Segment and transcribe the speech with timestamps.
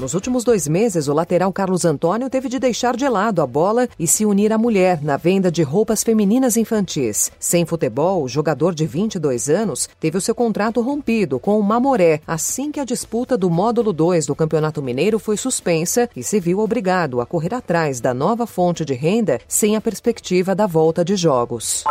[0.00, 3.86] Nos últimos dois meses, o lateral Carlos Antônio teve de deixar de lado a bola
[3.98, 7.30] e se unir à mulher na venda de roupas femininas infantis.
[7.38, 12.22] Sem futebol, o jogador de 22 anos teve o seu contrato rompido com o Mamoré
[12.26, 16.60] assim que a disputa do módulo 2 do Campeonato Mineiro foi suspensa e se viu
[16.60, 21.14] obrigado a correr atrás da nova fonte de renda sem a perspectiva da volta de
[21.14, 21.84] jogos.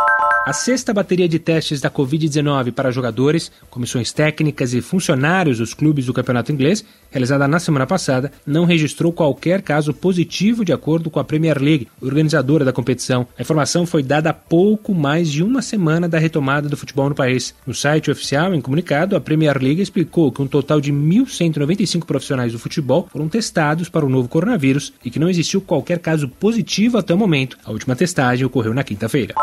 [0.50, 6.06] A sexta bateria de testes da Covid-19 para jogadores, comissões técnicas e funcionários dos clubes
[6.06, 11.20] do campeonato inglês, realizada na semana passada, não registrou qualquer caso positivo de acordo com
[11.20, 13.28] a Premier League, organizadora da competição.
[13.38, 17.14] A informação foi dada há pouco mais de uma semana da retomada do futebol no
[17.14, 17.54] país.
[17.64, 22.50] No site oficial, em comunicado, a Premier League explicou que um total de 1.195 profissionais
[22.50, 26.98] do futebol foram testados para o novo coronavírus e que não existiu qualquer caso positivo
[26.98, 27.56] até o momento.
[27.64, 29.36] A última testagem ocorreu na quinta-feira.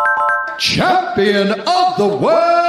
[0.57, 2.66] Champion of the world,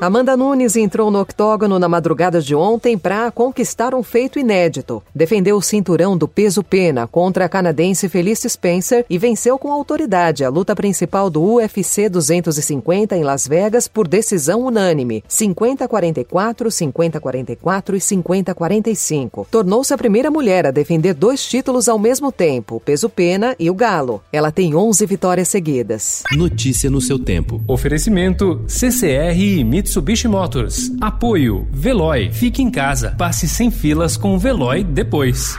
[0.00, 5.02] Amanda Nunes entrou no octógono na madrugada de ontem para conquistar um feito inédito.
[5.14, 10.42] Defendeu o cinturão do peso pena contra a canadense Felice Spencer e venceu com autoridade
[10.42, 17.98] a luta principal do UFC 250 em Las Vegas por decisão unânime, 50-44, 50-44 e
[17.98, 19.46] 50-45.
[19.50, 23.68] Tornou-se a primeira mulher a defender dois títulos ao mesmo tempo, o peso pena e
[23.68, 24.22] o galo.
[24.32, 26.22] Ela tem 11 vitórias seguidas.
[26.32, 27.60] Notícia no seu tempo.
[27.68, 29.89] Oferecimento CCR e Mitsubishi
[30.28, 30.92] Motors.
[31.00, 32.30] Apoio Veloy.
[32.32, 33.14] Fique em casa.
[33.18, 35.56] Passe sem filas com o Veloy depois.